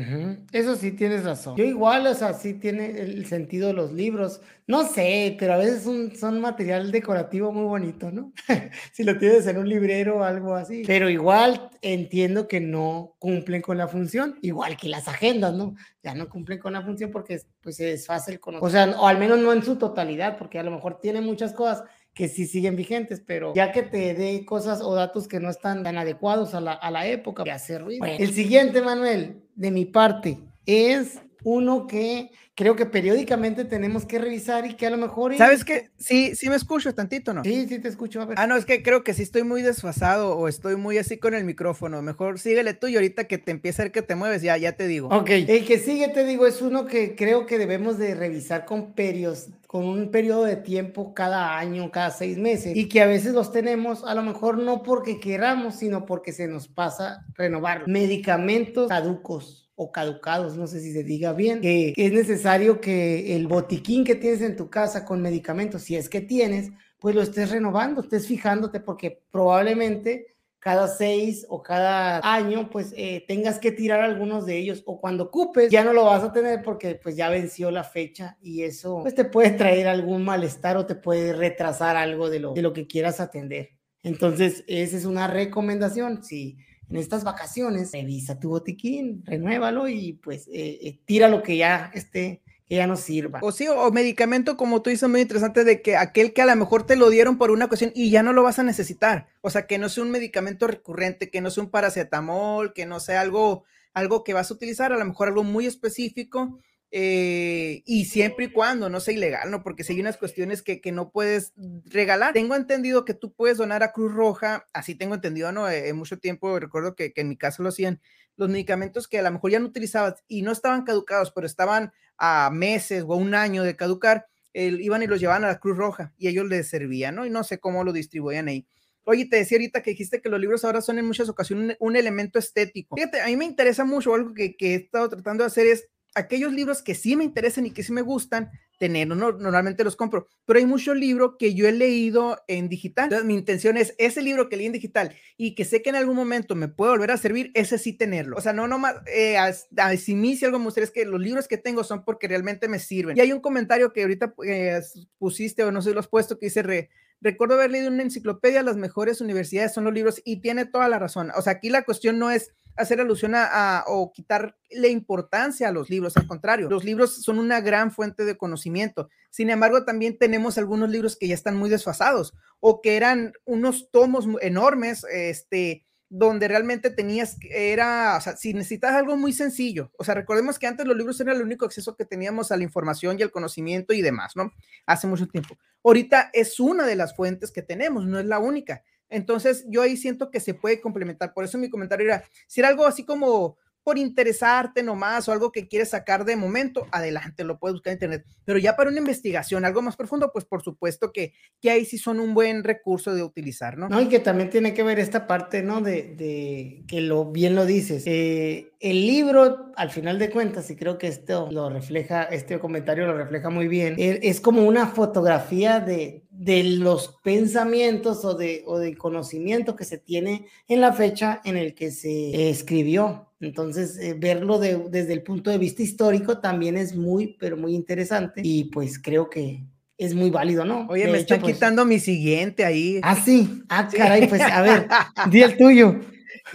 [0.50, 1.54] Eso sí tienes razón.
[1.56, 4.40] Yo igual, o sea, sí tiene el sentido de los libros.
[4.66, 8.32] No sé, pero a veces son, son material decorativo muy bonito, ¿no?
[8.92, 10.82] si lo tienes en un librero o algo así.
[10.84, 15.76] Pero igual entiendo que no cumplen con la función, igual que las agendas, ¿no?
[16.02, 18.66] Ya no cumplen con la función porque pues es fácil conocer.
[18.66, 21.52] O sea, o al menos no en su totalidad, porque a lo mejor tiene muchas
[21.52, 21.84] cosas
[22.14, 25.83] que sí siguen vigentes, pero ya que te dé cosas o datos que no están
[25.83, 28.05] tan adecuados a la, a la época, de hacer ruido.
[28.05, 34.66] el siguiente, Manuel, de mi parte, es uno que creo que periódicamente tenemos que revisar
[34.66, 35.37] y que a lo mejor...
[35.38, 35.88] ¿Sabes qué?
[35.96, 37.42] Sí, sí me escucho tantito, ¿no?
[37.42, 38.29] Sí, sí te escucho.
[38.37, 41.33] Ah, no, es que creo que sí estoy muy desfasado o estoy muy así con
[41.33, 42.03] el micrófono.
[42.03, 44.73] Mejor síguele tú y ahorita que te empiece a ver que te mueves, ya, ya
[44.73, 45.09] te digo.
[45.09, 48.92] Ok, el que sigue, te digo, es uno que creo que debemos de revisar con
[48.92, 53.35] periodos con un periodo de tiempo cada año, cada seis meses, y que a veces
[53.35, 58.88] los tenemos, a lo mejor no porque queramos, sino porque se nos pasa renovar medicamentos
[58.88, 64.02] caducos o caducados, no sé si se diga bien, que, es necesario que el botiquín
[64.02, 68.00] que tienes en tu casa con medicamentos, si es que tienes, pues lo estés renovando,
[68.00, 74.44] estés fijándote porque probablemente cada seis o cada año, pues eh, tengas que tirar algunos
[74.44, 77.70] de ellos o cuando ocupes ya no lo vas a tener porque pues ya venció
[77.70, 82.29] la fecha y eso pues te puede traer algún malestar o te puede retrasar algo
[82.29, 83.70] de lo, de lo que quieras atender.
[84.03, 86.23] Entonces, esa es una recomendación.
[86.23, 86.59] Si
[86.90, 91.90] en estas vacaciones, revisa tu botiquín, renuévalo y pues eh, eh, tira lo que ya
[91.94, 93.40] esté que ya no sirva.
[93.42, 96.54] O sí, o medicamento, como tú dices, muy interesante, de que aquel que a lo
[96.54, 99.26] mejor te lo dieron por una cuestión y ya no lo vas a necesitar.
[99.40, 103.00] O sea, que no sea un medicamento recurrente, que no sea un paracetamol, que no
[103.00, 106.61] sea algo, algo que vas a utilizar, a lo mejor algo muy específico
[106.92, 109.62] eh, y siempre y cuando no sea ilegal, ¿no?
[109.62, 111.52] Porque si hay unas cuestiones que, no puedes
[111.87, 112.35] regalar.
[112.35, 115.68] Tengo entendido que tú puedes donar a Cruz Roja, así tengo entendido, ¿no?
[115.68, 118.00] Eh, mucho tiempo recuerdo que, en mi casa lo hacían,
[118.37, 121.92] los medicamentos que a lo mejor ya no utilizabas y no estaban caducados, pero estaban
[122.20, 125.76] a meses o a un año de caducar, iban y los llevaban a la Cruz
[125.76, 127.26] Roja y ellos les servían, ¿no?
[127.26, 128.66] Y no sé cómo lo distribuían ahí.
[129.04, 131.96] Oye, te decía ahorita que dijiste que los libros ahora son en muchas ocasiones un,
[131.96, 132.94] elemento estético.
[132.94, 136.53] Fíjate, a mí me interesa mucho, algo que he estado tratando de hacer es aquellos
[136.53, 140.27] libros que sí me interesan y que sí me gustan tener, no, normalmente los compro,
[140.46, 143.25] pero hay muchos libros que yo he leído en digital.
[143.27, 146.16] Mi intención es ese libro que leí en digital y que sé que en algún
[146.16, 148.38] momento me puede volver a servir, ese sí tenerlo.
[148.38, 149.53] O sea, no nomás, eh, a,
[149.99, 152.68] si mí si algo me gustaría es que los libros que tengo son porque realmente
[152.68, 153.18] me sirven.
[153.18, 154.81] Y hay un comentario que ahorita eh,
[155.18, 156.88] pusiste o no sé, lo has puesto que dice, re,
[157.20, 160.99] recuerdo haber leído una enciclopedia, las mejores universidades son los libros y tiene toda la
[160.99, 161.31] razón.
[161.37, 165.90] O sea, aquí la cuestión no es hacer alusión a, o quitarle importancia a los
[165.90, 169.09] libros, al contrario, los libros son una gran fuente de conocimiento.
[169.30, 173.90] Sin embargo, también tenemos algunos libros que ya están muy desfasados o que eran unos
[173.90, 180.02] tomos enormes, este, donde realmente tenías, era, o sea, si necesitas algo muy sencillo, o
[180.02, 183.16] sea, recordemos que antes los libros eran el único acceso que teníamos a la información
[183.18, 184.52] y al conocimiento y demás, ¿no?
[184.87, 185.56] Hace mucho tiempo.
[185.85, 188.83] Ahorita es una de las fuentes que tenemos, no es la única.
[189.11, 191.35] Entonces, yo ahí siento que se puede complementar.
[191.35, 195.53] Por eso mi comentario era, si era algo así como por interesarte nomás o algo
[195.53, 198.25] que quieres sacar de momento, adelante, lo puedes buscar en internet.
[198.44, 201.99] Pero ya para una investigación, algo más profundo, pues por supuesto que, que ahí sí
[201.99, 203.88] son un buen recurso de utilizar, ¿no?
[203.88, 205.81] No, y que también tiene que ver esta parte, ¿no?
[205.81, 208.05] De, de que lo bien lo dices.
[208.07, 213.07] Eh, el libro, al final de cuentas, y creo que esto lo refleja, este comentario
[213.07, 218.62] lo refleja muy bien, e, es como una fotografía de, de los pensamientos o de,
[218.66, 223.29] o de conocimiento que se tiene en la fecha en el que se escribió.
[223.40, 228.43] Entonces, eh, verlo desde el punto de vista histórico también es muy, pero muy interesante
[228.45, 229.64] y pues creo que
[229.97, 230.87] es muy válido, ¿no?
[230.88, 233.01] Oye, me están pues quitando mi siguiente ahí.
[233.03, 233.62] Ah, sí.
[233.69, 234.88] Ah, caray, pues a ver,
[235.31, 236.01] di el tuyo.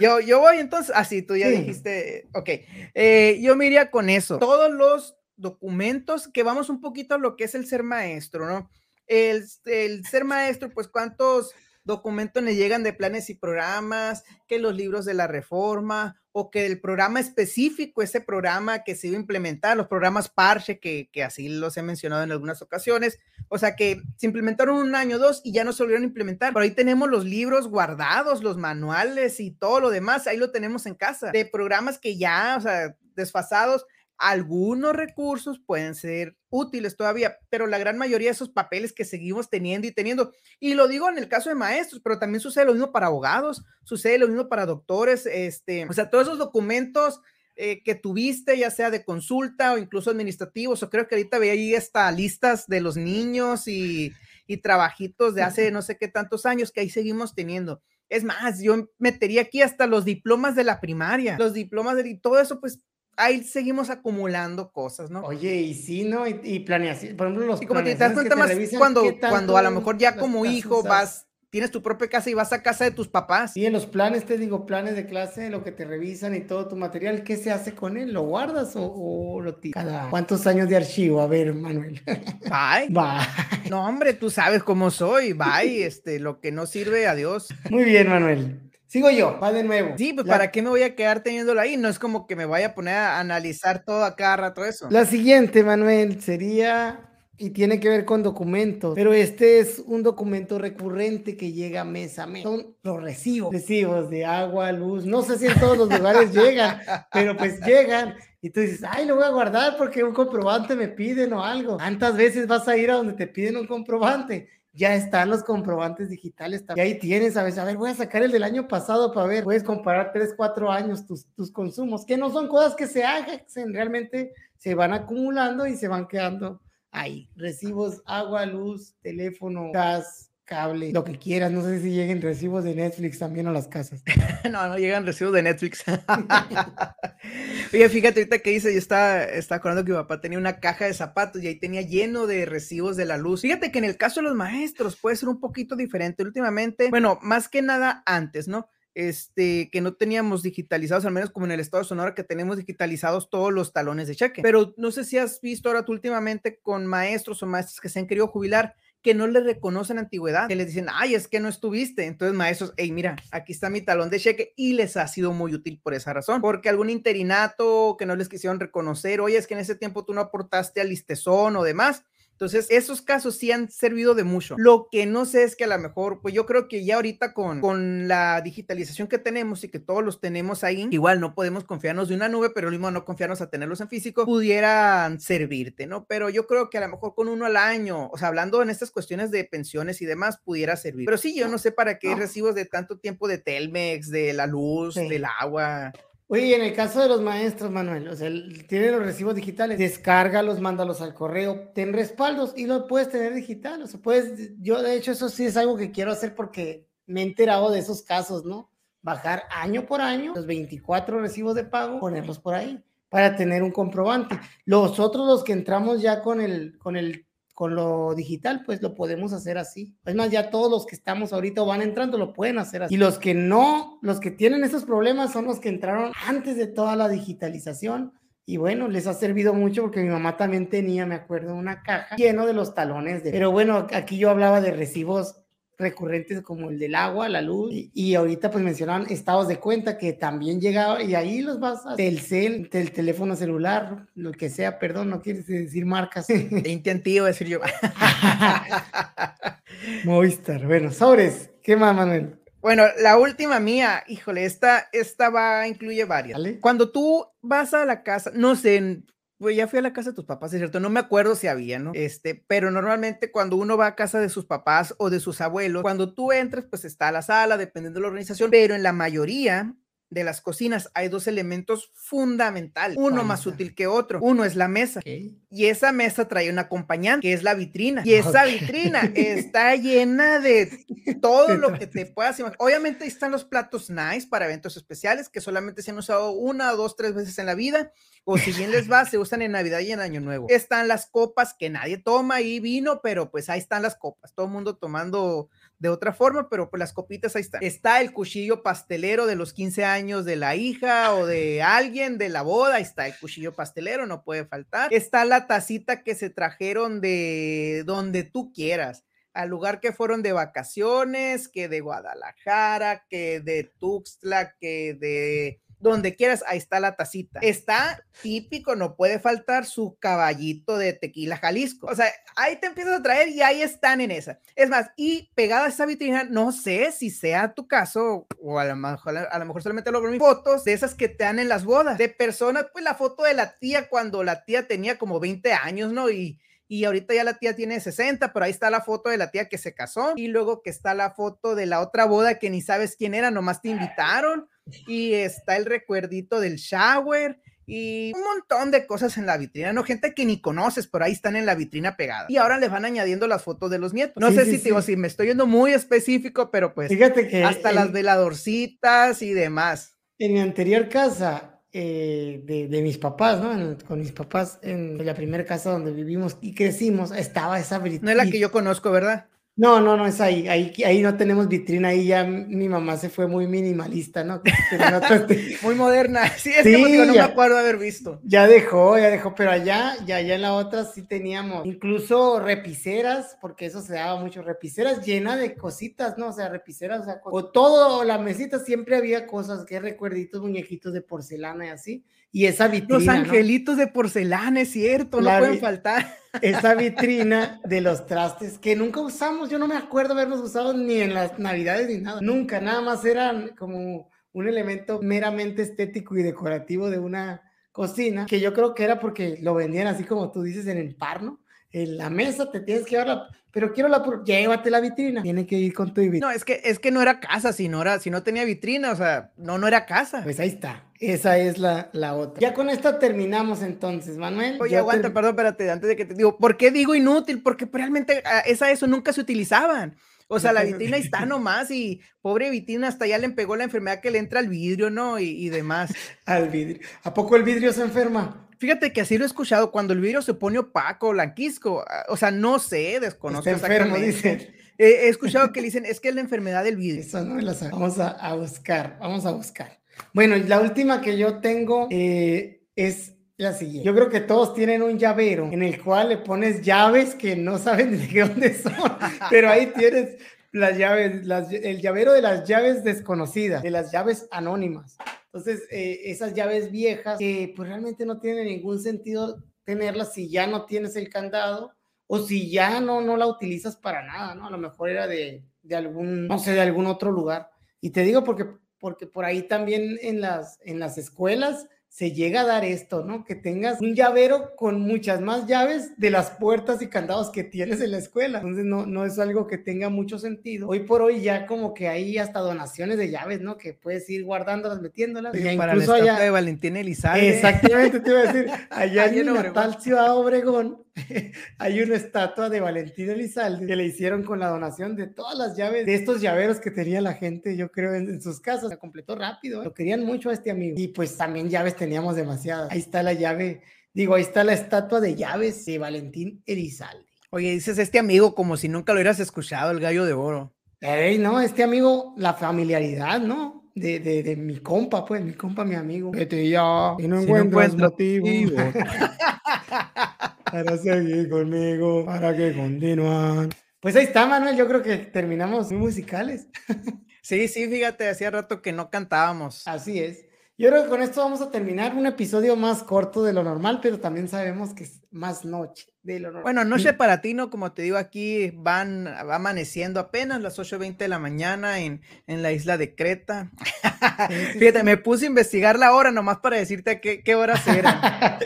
[0.00, 2.48] Yo, yo voy entonces, así ah, tú ya dijiste, ok,
[2.94, 4.38] eh, yo me iría con eso.
[4.38, 8.70] Todos los documentos que vamos un poquito a lo que es el ser maestro, ¿no?
[9.06, 11.54] El, el ser maestro, pues cuántos
[11.86, 16.66] documentos le llegan de planes y programas, que los libros de la reforma o que
[16.66, 21.22] el programa específico, ese programa que se iba a implementar, los programas parche, que, que
[21.22, 25.40] así los he mencionado en algunas ocasiones, o sea que se implementaron un año, dos
[25.44, 26.52] y ya no se volvieron a implementar.
[26.52, 30.84] Por ahí tenemos los libros guardados, los manuales y todo lo demás, ahí lo tenemos
[30.84, 33.86] en casa, de programas que ya, o sea, desfasados,
[34.18, 39.50] algunos recursos pueden ser útiles todavía, pero la gran mayoría de esos papeles que seguimos
[39.50, 42.72] teniendo y teniendo, y lo digo en el caso de maestros, pero también sucede lo
[42.72, 47.20] mismo para abogados, sucede lo mismo para doctores, este, o sea, todos esos documentos
[47.56, 51.52] eh, que tuviste, ya sea de consulta o incluso administrativos, o creo que ahorita veía
[51.52, 54.12] ahí hasta listas de los niños y,
[54.46, 57.82] y trabajitos de hace no sé qué tantos años que ahí seguimos teniendo.
[58.08, 62.18] Es más, yo metería aquí hasta los diplomas de la primaria, los diplomas de y
[62.18, 62.80] todo eso, pues
[63.16, 65.22] ahí seguimos acumulando cosas, ¿no?
[65.22, 66.26] Oye, y sí, ¿no?
[66.26, 69.62] Y, y planeación, por ejemplo, los y como te das cuenta más cuando, cuando a
[69.62, 72.90] lo mejor ya como hijo vas, tienes tu propia casa y vas a casa de
[72.90, 73.54] tus papás.
[73.54, 76.68] Sí, en los planes, te digo, planes de clase, lo que te revisan y todo
[76.68, 78.12] tu material, ¿qué se hace con él?
[78.12, 80.08] ¿Lo guardas o, lo tiras?
[80.10, 81.20] ¿Cuántos años de archivo?
[81.20, 82.02] A ver, Manuel.
[82.04, 82.88] Bye.
[82.90, 83.70] Bye.
[83.70, 85.32] No, hombre, tú sabes cómo soy.
[85.32, 87.48] Bye, este, lo que no sirve, adiós.
[87.70, 88.65] Muy bien, Manuel.
[88.86, 89.94] Sigo yo, va de nuevo.
[89.98, 91.76] Sí, pues ¿para qué me voy a quedar teniéndolo ahí?
[91.76, 94.88] No es como que me vaya a poner a analizar todo a cada rato eso.
[94.90, 97.00] La siguiente, Manuel, sería,
[97.36, 102.18] y tiene que ver con documentos, pero este es un documento recurrente que llega mes
[102.20, 102.44] a mes.
[102.44, 106.80] Son los recibos, recibos de agua, luz, no sé si en todos los lugares llegan,
[107.12, 108.14] pero pues llegan.
[108.40, 111.76] Y tú dices, ay, lo voy a guardar porque un comprobante me piden o algo.
[111.78, 114.48] ¿Cuántas veces vas a ir a donde te piden un comprobante?
[114.76, 116.64] Ya están los comprobantes digitales.
[116.76, 119.26] Y ahí tienes, a veces, a ver, voy a sacar el del año pasado para
[119.26, 123.02] ver, puedes comparar tres, cuatro años tus, tus consumos, que no son cosas que se
[123.02, 123.40] hagan,
[123.72, 126.60] realmente se van acumulando y se van quedando
[126.90, 127.30] ahí.
[127.36, 131.52] Recibos, agua, luz, teléfono, gas, cable, lo que quieras.
[131.52, 134.02] No sé si lleguen recibos de Netflix también a las casas.
[134.50, 135.84] no, no llegan recibos de Netflix.
[137.74, 140.86] Oye, fíjate ahorita que dice, yo estaba, estaba acordando que mi papá tenía una caja
[140.86, 143.42] de zapatos y ahí tenía lleno de recibos de la luz.
[143.42, 146.22] Fíjate que en el caso de los maestros puede ser un poquito diferente.
[146.22, 148.70] Últimamente, bueno, más que nada antes, ¿no?
[148.96, 152.56] este, que no teníamos digitalizados, al menos como en el estado de Sonora, que tenemos
[152.56, 154.40] digitalizados todos los talones de cheque.
[154.40, 157.98] Pero no sé si has visto ahora tú últimamente con maestros o maestras que se
[157.98, 158.74] han querido jubilar,
[159.06, 162.06] que no le reconocen antigüedad, que les dicen, ay, es que no estuviste.
[162.06, 165.54] Entonces, maestros, hey, mira, aquí está mi talón de cheque y les ha sido muy
[165.54, 169.54] útil por esa razón, porque algún interinato que no les quisieron reconocer, oye, es que
[169.54, 172.02] en ese tiempo tú no aportaste al listezón o demás,
[172.36, 174.56] entonces, esos casos sí han servido de mucho.
[174.58, 177.32] Lo que no sé es que a lo mejor, pues yo creo que ya ahorita
[177.32, 181.64] con, con la digitalización que tenemos y que todos los tenemos ahí, igual no podemos
[181.64, 185.86] confiarnos de una nube, pero lo mismo no confiarnos a tenerlos en físico, pudieran servirte,
[185.86, 186.04] ¿no?
[186.04, 188.68] Pero yo creo que a lo mejor con uno al año, o sea, hablando en
[188.68, 191.06] estas cuestiones de pensiones y demás, pudiera servir.
[191.06, 194.46] Pero sí, yo no sé para qué recibos de tanto tiempo de Telmex, de la
[194.46, 195.94] luz, del agua.
[196.28, 198.28] Oye, en el caso de los maestros, Manuel, o sea,
[198.68, 203.82] tienen los recibos digitales, descárgalos, mándalos al correo, ten respaldos y lo puedes tener digital.
[203.82, 207.20] O sea, puedes, yo de hecho eso sí es algo que quiero hacer porque me
[207.20, 208.70] he enterado de esos casos, ¿no?
[209.02, 213.70] Bajar año por año los 24 recibos de pago, ponerlos por ahí para tener un
[213.70, 214.38] comprobante.
[214.64, 217.25] Los otros, los que entramos ya con el, con el
[217.56, 219.96] con lo digital, pues lo podemos hacer así.
[220.04, 222.94] Es más, ya todos los que estamos ahorita van entrando lo pueden hacer así.
[222.94, 226.66] Y los que no, los que tienen esos problemas son los que entraron antes de
[226.66, 228.12] toda la digitalización.
[228.44, 232.14] Y bueno, les ha servido mucho porque mi mamá también tenía, me acuerdo, una caja
[232.16, 233.30] lleno de los talones de...
[233.30, 235.36] Pero bueno, aquí yo hablaba de recibos
[235.78, 240.12] recurrentes como el del agua, la luz, y, ahorita pues mencionaban estados de cuenta que
[240.12, 244.78] también llegaba y ahí los vas a del cel, del teléfono celular, lo que sea,
[244.78, 246.28] perdón, no quieres decir marcas.
[246.30, 247.60] Intentío decir yo.
[250.04, 252.40] Movistar, bueno, sobres, ¿qué más, Manuel?
[252.60, 256.40] Bueno, la última mía, híjole, esta, esta va, incluye varias.
[256.60, 259.02] Cuando tú vas a la casa, no sé,
[259.38, 261.46] pues ya fui a la casa de tus papás, es cierto, no me acuerdo si
[261.46, 261.92] había, ¿no?
[261.94, 265.82] Este, pero normalmente cuando uno va a casa de sus papás o de sus abuelos,
[265.82, 269.74] cuando tú entras, pues está la sala, dependiendo de la organización, pero en la mayoría
[270.10, 274.20] de las cocinas hay dos elementos fundamentales, uno más útil que otro.
[274.22, 278.02] Uno es la mesa y y esa mesa trae un acompañante, que es la vitrina.
[278.04, 280.84] Y esa vitrina está llena de
[281.22, 282.58] todo lo que te puedas imaginar.
[282.60, 286.94] Obviamente están los platos nice para eventos especiales que solamente se han usado una, dos,
[286.94, 287.90] tres veces en la vida.
[288.24, 290.46] O si bien les va, se usan en Navidad y en Año Nuevo.
[290.50, 294.34] Están las copas que nadie toma y vino, pero pues ahí están las copas.
[294.34, 297.62] Todo el mundo tomando de otra forma, pero pues las copitas ahí están.
[297.62, 302.28] Está el cuchillo pastelero de los 15 años de la hija o de alguien de
[302.28, 304.92] la boda, ahí está el cuchillo pastelero, no puede faltar.
[304.92, 309.04] Está la tacita que se trajeron de donde tú quieras
[309.36, 316.16] al lugar que fueron de vacaciones, que de Guadalajara, que de Tuxtla, que de donde
[316.16, 317.40] quieras, ahí está la tacita.
[317.42, 321.86] Está típico, no puede faltar su caballito de tequila Jalisco.
[321.86, 324.40] O sea, ahí te empiezas a traer y ahí están en esa.
[324.54, 328.64] Es más, y pegada a esa vitrina, no sé si sea tu caso, o a
[328.64, 331.48] lo mejor, a lo mejor solamente logro mis fotos de esas que te dan en
[331.48, 335.20] las bodas, de personas, pues la foto de la tía cuando la tía tenía como
[335.20, 336.10] 20 años, ¿no?
[336.10, 339.30] Y y ahorita ya la tía tiene 60, pero ahí está la foto de la
[339.30, 342.50] tía que se casó y luego que está la foto de la otra boda que
[342.50, 344.48] ni sabes quién era, nomás te invitaron
[344.86, 349.82] y está el recuerdito del shower y un montón de cosas en la vitrina, no
[349.82, 352.26] gente que ni conoces, pero ahí están en la vitrina pegada.
[352.28, 354.20] Y ahora le van añadiendo las fotos de los nietos.
[354.20, 357.72] No sé si digo, si me estoy yendo muy específico, pero pues fíjate que hasta
[357.72, 359.96] las veladorcitas y demás.
[360.18, 363.76] En mi anterior casa eh, de, mis papás, ¿no?
[363.86, 368.04] con mis papás en la primera casa donde vivimos y crecimos, estaba esa vitrina.
[368.04, 369.26] No es la que yo conozco, ¿verdad?
[369.56, 370.46] No, no, no es ahí.
[370.48, 371.88] Ahí, ahí no tenemos vitrina.
[371.88, 374.42] Ahí ya mi mamá se fue muy minimalista, ¿no?
[375.62, 376.22] muy moderna.
[376.36, 378.20] Sí, es que no me acuerdo haber visto.
[378.22, 383.36] Ya dejó, ya dejó, pero allá, ya, ya en la otra sí teníamos incluso repiceras,
[383.40, 386.28] porque eso se daba mucho, repiceras llenas de cositas, ¿no?
[386.28, 390.92] O sea, repiceras, o sea, o todo, la mesita siempre había cosas, que recuerditos, muñequitos
[390.92, 392.04] de porcelana y así.
[392.36, 392.98] Y esa vitrina.
[392.98, 398.76] Los angelitos de porcelana, es cierto, no pueden faltar esa vitrina de los trastes que
[398.76, 399.48] nunca usamos.
[399.48, 402.20] Yo no me acuerdo haberlos usado ni en las navidades ni nada.
[402.20, 407.40] Nunca, nada más eran como un elemento meramente estético y decorativo de una
[407.72, 410.94] cocina, que yo creo que era porque lo vendían así como tú dices en el
[410.94, 411.40] par, ¿no?
[411.70, 415.22] En la mesa te tienes que llevar pero quiero la, llévate la vitrina.
[415.22, 416.26] Tiene que ir con tu vitrina.
[416.26, 418.92] No, es que, es que no era casa, si no, era, si no tenía vitrina,
[418.92, 420.20] o sea, no, no era casa.
[420.22, 420.84] Pues ahí está.
[421.00, 422.38] Esa es la, la otra.
[422.38, 424.58] Ya con esto terminamos entonces, Manuel.
[424.60, 427.42] Oye, aguanta, perdón, espérate, antes de que te digo, ¿por qué digo inútil?
[427.42, 429.96] Porque realmente ah, esa eso nunca se utilizaban.
[430.28, 434.02] O sea, la vitrina está nomás y pobre vitrina hasta ya le pegó la enfermedad
[434.02, 435.18] que le entra al vidrio, ¿no?
[435.18, 435.94] Y, y demás.
[436.26, 436.80] al vidrio.
[437.04, 438.45] ¿A poco el vidrio se enferma?
[438.58, 442.16] Fíjate que así lo he escuchado, cuando el vidrio se pone opaco, blanquisco, ah, o
[442.16, 444.54] sea, no sé, desconozco Está enfermo, dicen.
[444.78, 447.02] he escuchado que dicen, es que es la enfermedad del vidrio.
[447.02, 449.78] Eso no lo Vamos a, buscar, vamos a buscar.
[450.12, 453.86] Bueno, la última que yo tengo eh, es la siguiente.
[453.86, 457.58] Yo creo que todos tienen un llavero en el cual le pones llaves que no
[457.58, 458.96] saben de dónde son,
[459.30, 460.16] pero ahí tienes
[460.60, 464.96] las llaves, el llavero de las llaves desconocidas, de las llaves anónimas.
[465.26, 470.46] Entonces, eh, esas llaves viejas, que pues realmente no tiene ningún sentido tenerlas si ya
[470.46, 471.72] no tienes el candado
[472.06, 474.46] o si ya no, no la utilizas para nada, ¿no?
[474.46, 477.50] A lo mejor era de, de algún, no sé, de algún otro lugar.
[477.80, 478.46] Y te digo porque,
[478.78, 483.24] porque por ahí también en las, en las escuelas se llega a dar esto, ¿no?
[483.24, 487.80] Que tengas un llavero con muchas más llaves de las puertas y candados que tienes
[487.80, 488.40] en la escuela.
[488.40, 490.68] Entonces no, no es algo que tenga mucho sentido.
[490.68, 493.56] Hoy por hoy ya como que hay hasta donaciones de llaves, ¿no?
[493.56, 495.34] Que puedes ir guardándolas, metiéndolas.
[495.34, 497.30] y para incluso allá, de Valentín Elizalde.
[497.30, 500.85] Exactamente, te iba a decir, allá en natal Ciudad Obregón
[501.58, 505.56] hay una estatua de Valentín Elizalde que le hicieron con la donación de todas las
[505.56, 508.70] llaves de estos llaveros que tenía la gente, yo creo, en, sus casas.
[508.70, 509.64] Se completó rápido, ¿eh?
[509.64, 510.76] lo querían mucho a este amigo.
[510.78, 512.70] Y pues también llaves teníamos demasiadas.
[512.70, 517.04] Ahí está la llave, digo, ahí está la estatua de llaves de Valentín Elizalde.
[517.30, 520.54] Oye, dices este amigo como si nunca lo hubieras escuchado, el gallo de oro.
[520.80, 523.70] Ey, no, este amigo, la familiaridad, ¿no?
[523.74, 526.10] De, de, de, mi compa, pues, mi compa, mi amigo.
[526.10, 526.94] Vete ya.
[526.98, 528.26] Y no encuentras motivo.
[530.64, 533.50] para seguir conmigo, para que continúan.
[533.80, 534.56] Pues ahí está, Manuel.
[534.56, 536.48] Yo creo que terminamos muy musicales.
[537.22, 539.66] Sí, sí, fíjate, hacía rato que no cantábamos.
[539.66, 540.26] Así es.
[540.58, 543.80] Yo creo que con esto vamos a terminar un episodio más corto de lo normal,
[543.82, 546.44] pero también sabemos que es más noche de lo normal.
[546.44, 547.50] Bueno, noche para ti, ¿no?
[547.50, 552.42] Como te digo, aquí van va amaneciendo apenas las 8.20 de la mañana en, en,
[552.42, 553.50] la isla de Creta.
[554.58, 558.00] Fíjate, me puse a investigar la hora nomás para decirte qué, qué horas eran.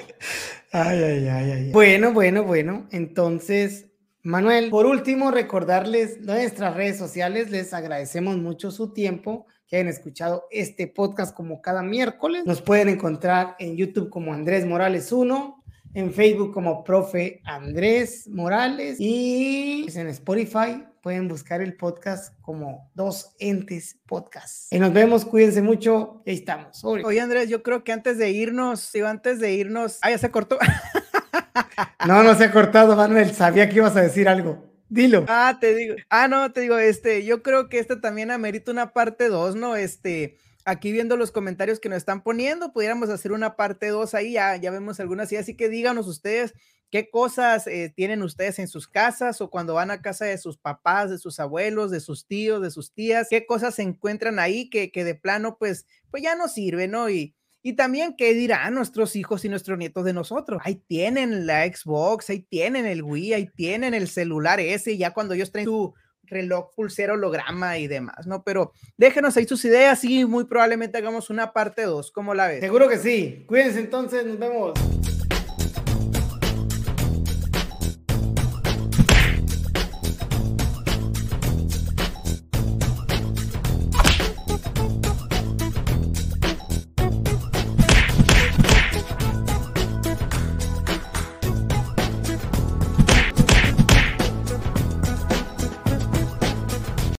[0.72, 1.72] ay, ay, ay, ay.
[1.72, 2.88] Bueno, bueno, bueno.
[2.90, 3.88] Entonces,
[4.22, 7.51] Manuel, por último, recordarles nuestras redes sociales.
[7.51, 12.45] Les agradecemos mucho su tiempo que hayan escuchado este podcast como cada miércoles.
[12.45, 15.64] Nos pueden encontrar en YouTube como Andrés Morales 1,
[15.95, 23.34] en Facebook como Profe Andrés Morales y en Spotify pueden buscar el podcast como Dos
[23.38, 24.72] Entes Podcast.
[24.72, 26.84] Y nos vemos, cuídense mucho, ahí estamos.
[26.84, 30.30] Oye Andrés, yo creo que antes de irnos, digo, antes de irnos, ah, ya se
[30.30, 30.59] cortó.
[32.07, 34.70] no, no se ha cortado, Manuel, sabía que ibas a decir algo.
[34.88, 35.24] Dilo.
[35.28, 35.94] Ah, te digo.
[36.11, 39.76] Ah, no, te digo, este, yo creo que este también amerita una parte 2, ¿no?
[39.76, 44.32] Este, aquí viendo los comentarios que nos están poniendo, pudiéramos hacer una parte 2 ahí,
[44.32, 46.54] ya, ya vemos algunas, y así que díganos ustedes
[46.90, 50.58] qué cosas eh, tienen ustedes en sus casas o cuando van a casa de sus
[50.58, 54.68] papás, de sus abuelos, de sus tíos, de sus tías, qué cosas se encuentran ahí
[54.68, 57.08] que, que de plano, pues, pues ya no sirve, ¿no?
[57.08, 60.61] Y, y también, ¿qué dirán nuestros hijos y nuestros nietos de nosotros?
[60.64, 65.34] Ahí tienen la Xbox, ahí tienen el Wii, ahí tienen el celular ese, ya cuando
[65.34, 65.94] ellos traen su
[66.31, 68.43] reloj pulsero holograma y demás, ¿no?
[68.43, 72.61] Pero déjenos ahí sus ideas y muy probablemente hagamos una parte 2, ¿cómo la ves?
[72.61, 73.45] Seguro que sí.
[73.47, 74.72] Cuídense entonces, nos vemos.